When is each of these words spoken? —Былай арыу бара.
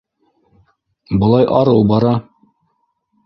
—Былай 1.23 1.45
арыу 1.59 1.83
бара. 1.91 2.15